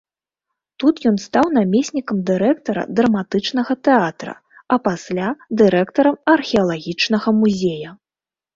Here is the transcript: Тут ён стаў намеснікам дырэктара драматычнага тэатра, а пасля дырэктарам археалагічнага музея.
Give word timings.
Тут 0.83 0.95
ён 1.09 1.17
стаў 1.25 1.51
намеснікам 1.57 2.17
дырэктара 2.29 2.85
драматычнага 3.01 3.73
тэатра, 3.89 4.33
а 4.73 4.81
пасля 4.89 5.27
дырэктарам 5.63 6.15
археалагічнага 6.37 7.29
музея. 7.47 7.89